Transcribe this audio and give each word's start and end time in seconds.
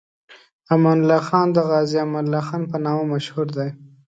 امان 0.73 0.97
الله 1.01 1.21
خان 1.27 1.47
د 1.55 1.57
غازي 1.69 1.97
امان 2.05 2.25
الله 2.27 2.43
خان 2.47 2.63
په 2.71 2.77
نامه 2.85 3.03
مشهور 3.13 3.47
دی. 3.57 3.69